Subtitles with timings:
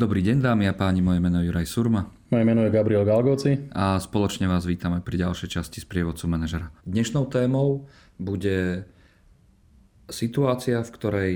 [0.00, 2.08] Dobrý deň dámy a páni, moje meno je Juraj Surma.
[2.32, 3.68] Moje meno je Gabriel Galgoci.
[3.76, 6.72] A spoločne vás vítame pri ďalšej časti z prievodcu manažera.
[6.88, 7.84] Dnešnou témou
[8.16, 8.88] bude
[10.08, 11.32] situácia, v ktorej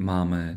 [0.00, 0.56] máme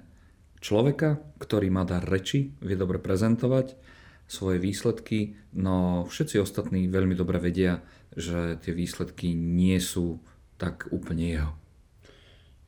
[0.64, 3.76] človeka, ktorý má dar reči, vie dobre prezentovať
[4.24, 7.84] svoje výsledky, no všetci ostatní veľmi dobre vedia,
[8.16, 10.24] že tie výsledky nie sú
[10.56, 11.52] tak úplne jeho.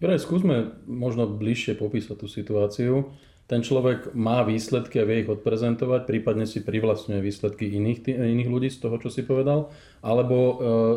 [0.02, 3.13] Juraj, skúsme možno bližšie popísať tú situáciu.
[3.45, 8.73] Ten človek má výsledky a vie ich odprezentovať, prípadne si privlastňuje výsledky iných, iných ľudí
[8.73, 9.70] z toho, čo si povedal,
[10.02, 10.53] alebo e,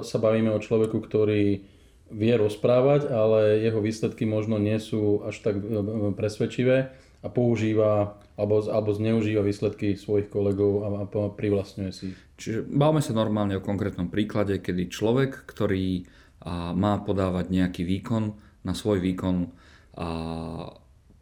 [0.08, 1.66] sa bavíme o človeku, ktorý
[2.14, 8.64] vie rozprávať, ale jeho výsledky možno nie sú až tak e, presvedčivé a používa alebo,
[8.64, 12.08] alebo zneužíva výsledky svojich kolegov a, a privlastňuje si
[12.40, 16.08] Čiže bavme sa normálne o konkrétnom príklade, kedy človek, ktorý
[16.40, 19.48] a, má podávať nejaký výkon, na svoj výkon a,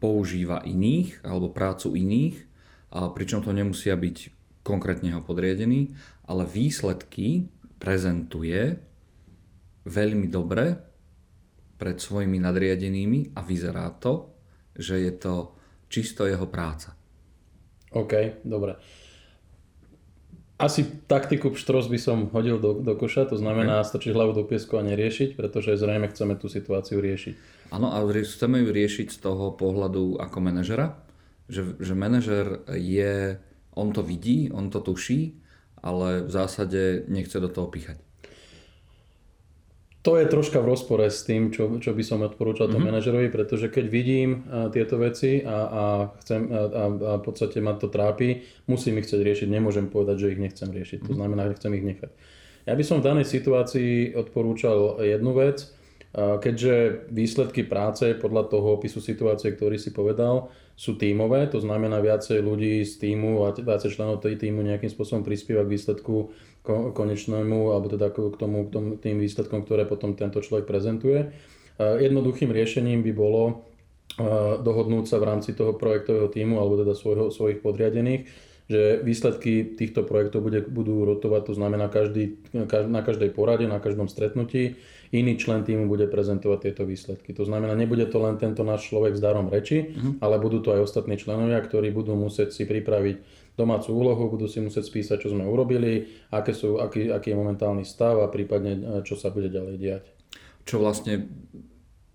[0.03, 2.35] používa iných alebo prácu iných,
[2.91, 4.17] pričom to nemusia byť
[4.59, 5.95] konkrétne ho podriadený,
[6.27, 7.47] ale výsledky
[7.79, 8.75] prezentuje
[9.87, 10.75] veľmi dobre
[11.79, 14.35] pred svojimi nadriadenými a vyzerá to,
[14.75, 15.55] že je to
[15.87, 16.95] čisto jeho práca.
[17.95, 18.75] OK, dobre.
[20.63, 23.89] Asi taktiku pštros by som hodil do, do koša, to znamená okay.
[23.91, 27.67] strčiť hlavu do piesku a neriešiť, pretože zrejme chceme tú situáciu riešiť.
[27.75, 31.03] Áno, a chceme ju riešiť z toho pohľadu ako manažera,
[31.51, 33.35] že, že manažer je,
[33.75, 35.35] on to vidí, on to tuší,
[35.83, 37.99] ale v zásade nechce do toho píchať.
[40.03, 42.75] To je troška v rozpore s tým, čo, čo by som odporúčal mm-hmm.
[42.75, 45.83] tomu manažerovi, pretože keď vidím a, tieto veci a, a,
[46.19, 50.27] chcem, a, a, a v podstate ma to trápi, musím ich chcieť riešiť, nemôžem povedať,
[50.27, 50.99] že ich nechcem riešiť.
[50.99, 51.07] Mm-hmm.
[51.07, 51.19] To mhm.
[51.23, 52.11] znamená, že chcem ich nechať.
[52.63, 55.71] Ja by som v danej situácii odporúčal jednu vec,
[56.13, 62.41] keďže výsledky práce podľa toho opisu situácie, ktorý si povedal, sú tímové, to znamená viacej
[62.41, 66.33] ľudí z týmu a viacej členov tej týmu nejakým spôsobom prispieva k výsledku
[66.93, 71.33] konečnému, alebo teda k tomu, k tomu, tým výsledkom, ktoré potom tento človek prezentuje.
[71.77, 73.65] Jednoduchým riešením by bolo
[74.61, 78.29] dohodnúť sa v rámci toho projektového týmu alebo teda svojho, svojich podriadených,
[78.71, 84.07] že výsledky týchto projektov bude, budú rotovať, to znamená každý, na každej porade, na každom
[84.07, 84.79] stretnutí
[85.13, 87.37] iný člen týmu bude prezentovať tieto výsledky.
[87.37, 90.17] To znamená, nebude to len tento náš človek s darom reči, uh-huh.
[90.25, 93.21] ale budú to aj ostatní členovia, ktorí budú musieť si pripraviť
[93.53, 97.85] domácu úlohu, budú si musieť spísať, čo sme urobili, aké sú, aký, aký je momentálny
[97.85, 100.03] stav a prípadne e, čo sa bude ďalej diať.
[100.65, 101.29] Čo vlastne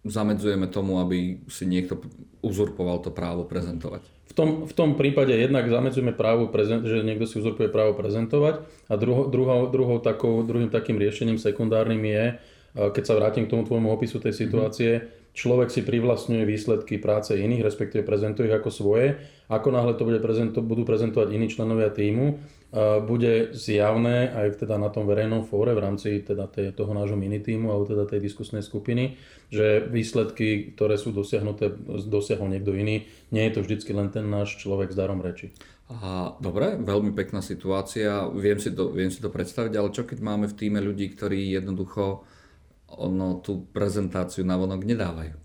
[0.09, 2.01] zamedzujeme tomu, aby si niekto
[2.41, 4.03] uzurpoval to právo prezentovať.
[4.29, 6.49] V tom, v tom prípade jednak zamedzujeme právo,
[6.85, 12.03] že niekto si uzurpuje právo prezentovať a druho, druhou, druhou takou, druhým takým riešením sekundárnym
[12.05, 12.25] je,
[12.77, 17.65] keď sa vrátim k tomu tvojmu opisu tej situácie, človek si privlastňuje výsledky práce iných,
[17.65, 19.19] respektíve prezentuje ich ako svoje.
[19.49, 22.39] Ako náhle to bude prezento- budú prezentovať iní členovia týmu,
[23.09, 27.73] bude zjavné aj teda na tom verejnom fóre v rámci teda tej, toho nášho týmu
[27.73, 29.17] alebo teda tej diskusnej skupiny,
[29.49, 31.73] že výsledky, ktoré sú dosiahnuté,
[32.05, 33.09] dosiahol niekto iný.
[33.33, 35.57] Nie je to vždycky len ten náš človek s darom reči.
[35.89, 40.21] A, dobre, veľmi pekná situácia, viem si, to, viem si to predstaviť, ale čo keď
[40.21, 42.29] máme v týme ľudí, ktorí jednoducho
[42.89, 45.37] ono tú prezentáciu na vonok nedávajú.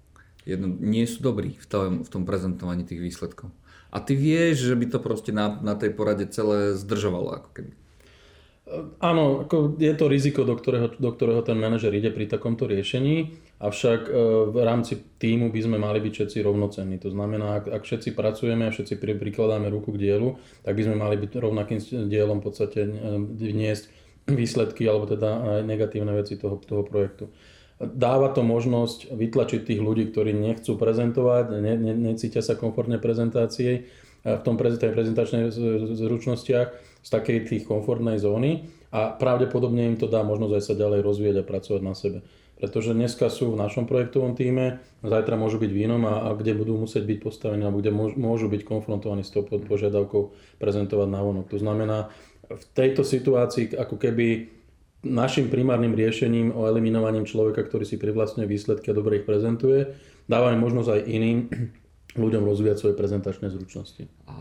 [0.44, 3.52] Jedno, nie sú dobrí v tom, v tom prezentovaní tých výsledkov.
[3.94, 7.40] A ty vieš, že by to proste na, na tej porade celé zdržovalo.
[7.40, 7.72] Ako keby.
[9.04, 13.36] Áno, ako je to riziko, do ktorého, do ktorého ten manažer ide pri takomto riešení,
[13.60, 14.12] avšak e,
[14.50, 16.96] v rámci týmu by sme mali byť všetci rovnocenní.
[17.04, 20.96] To znamená, ak, ak všetci pracujeme a všetci prikladáme ruku k dielu, tak by sme
[20.96, 22.90] mali byť rovnakým dielom v podstate e,
[23.36, 27.28] vniesť výsledky alebo teda negatívne veci toho, toho projektu.
[27.84, 33.92] Dáva to možnosť vytlačiť tých ľudí, ktorí nechcú prezentovať, ne, ne, necítia sa komfortne prezentácie
[34.24, 35.52] v tom prezentačnej
[36.00, 36.68] zručnostiach
[37.04, 41.38] z takej tých komfortnej zóny a pravdepodobne im to dá možnosť aj sa ďalej rozvíjať
[41.44, 42.20] a pracovať na sebe.
[42.56, 46.56] Pretože dneska sú v našom projektovom týme, zajtra môžu byť v inom a, a kde
[46.56, 50.32] budú musieť byť postavení alebo kde môžu byť konfrontovaní s tou požiadavkou
[50.64, 51.52] prezentovať na vonok.
[51.52, 52.08] To znamená,
[52.50, 54.52] v tejto situácii ako keby
[55.04, 59.92] našim primárnym riešením o eliminovaním človeka, ktorý si privlastňuje výsledky a dobre ich prezentuje,
[60.32, 61.40] dávame možnosť aj iným
[62.24, 64.08] ľuďom rozvíjať svoje prezentačné zručnosti.
[64.28, 64.38] A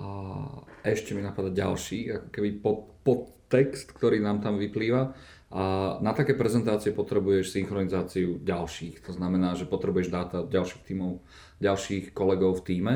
[0.86, 5.14] ešte mi napadá ďalší, ako keby pod, podtext, ktorý nám tam vyplýva.
[5.52, 5.62] A
[6.00, 9.04] na také prezentácie potrebuješ synchronizáciu ďalších.
[9.04, 11.20] To znamená, že potrebuješ dáta ďalších tímov,
[11.60, 12.94] ďalších kolegov v týme.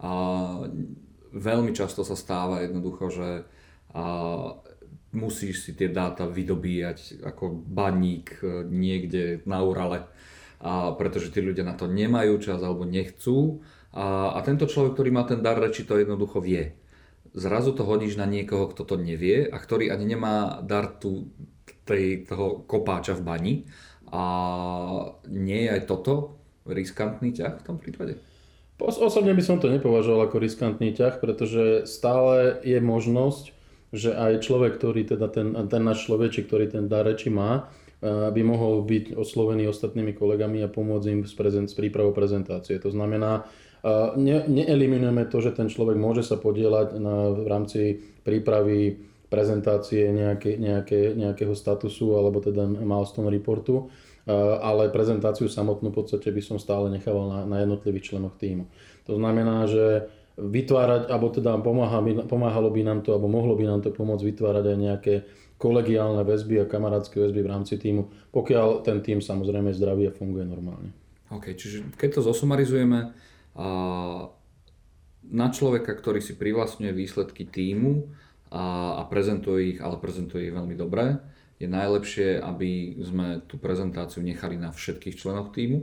[0.00, 0.12] A
[1.36, 3.28] veľmi často sa stáva jednoducho, že
[3.94, 4.04] a
[5.12, 10.04] musíš si tie dáta vydobíjať ako baník e, niekde na Urale,
[10.60, 13.62] a pretože tí ľudia na to nemajú čas alebo nechcú.
[13.94, 16.76] A, a tento človek, ktorý má ten dar reči, to jednoducho vie.
[17.32, 21.32] zrazu to hodíš na niekoho, kto to nevie a ktorý ani nemá dar tu,
[21.88, 23.54] tej, toho kopáča v bani.
[24.08, 24.24] A
[25.28, 28.20] nie je aj toto riskantný ťah v tom prípade?
[28.78, 33.57] Osobne by som to nepovažoval ako riskantný ťah, pretože stále je možnosť,
[33.92, 37.68] že aj človek, ktorý teda ten, ten náš človečik, ktorý ten dar reči má,
[38.00, 42.76] eh, by mohol byť oslovený ostatnými kolegami a pomôcť im s, prezent, s prípravou prezentácie.
[42.80, 47.80] To znamená, eh, ne, neeliminujeme to, že ten človek môže sa podielať na, v rámci
[48.24, 53.92] prípravy prezentácie nejaké, nejaké, nejakého statusu alebo teda milestone reportu,
[54.28, 58.68] Eh, ale prezentáciu samotnú v podstate by som stále nechával na, na jednotlivých členoch týmu.
[59.08, 61.98] To znamená, že vytvárať, alebo teda pomáha,
[62.30, 65.14] pomáhalo by nám to, alebo mohlo by nám to pomôcť vytvárať aj nejaké
[65.58, 70.46] kolegiálne väzby a kamarátske väzby v rámci týmu, pokiaľ ten tým samozrejme zdravý a funguje
[70.46, 70.94] normálne.
[71.34, 73.10] OK, čiže keď to zosumarizujeme,
[75.28, 78.06] na človeka, ktorý si privlastňuje výsledky týmu
[78.54, 81.18] a, a prezentuje ich, ale prezentuje ich veľmi dobre,
[81.58, 85.82] je najlepšie, aby sme tú prezentáciu nechali na všetkých členoch týmu.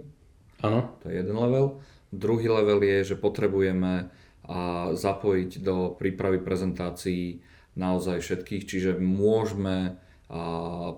[0.63, 0.95] Áno.
[1.03, 1.83] To je jeden level.
[2.15, 4.07] Druhý level je, že potrebujeme
[4.45, 7.41] a zapojiť do prípravy prezentácií
[7.75, 9.97] naozaj všetkých, čiže môžeme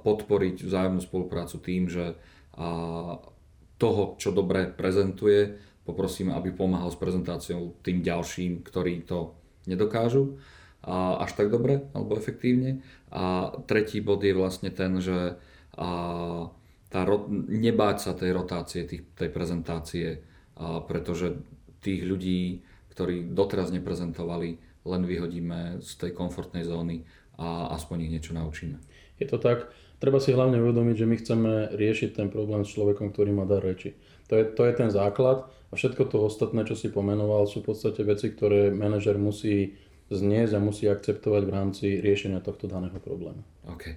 [0.04, 2.16] podporiť vzájomnú spoluprácu tým, že
[3.78, 5.58] toho, čo dobre prezentuje,
[5.88, 9.36] poprosíme, aby pomáhal s prezentáciou tým ďalším, ktorí to
[9.68, 10.40] nedokážu
[11.20, 12.84] až tak dobre alebo efektívne.
[13.12, 15.40] A tretí bod je vlastne ten, že
[16.88, 17.02] tá,
[17.48, 20.24] nebáť sa tej rotácie, tej prezentácie,
[20.88, 21.40] pretože
[21.84, 22.64] tých ľudí,
[22.98, 27.06] ktorí doteraz neprezentovali, len vyhodíme z tej komfortnej zóny
[27.38, 28.82] a aspoň ich niečo naučíme.
[29.22, 29.70] Je to tak.
[30.02, 33.62] Treba si hlavne uvedomiť, že my chceme riešiť ten problém s človekom, ktorý má dar
[33.62, 33.94] reči.
[34.34, 37.70] To je, to je ten základ a všetko to ostatné, čo si pomenoval, sú v
[37.70, 39.78] podstate veci, ktoré manažer musí
[40.10, 43.46] zniesť a musí akceptovať v rámci riešenia tohto daného problému.
[43.70, 43.94] OK.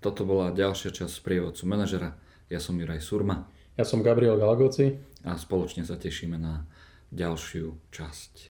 [0.00, 2.16] Toto bola ďalšia časť prievodcu manažera.
[2.48, 3.52] Ja som Juraj Surma.
[3.76, 4.96] Ja som Gabriel Galgoci.
[5.28, 6.64] A spoločne sa tešíme na
[7.10, 8.34] ďalšiu časť.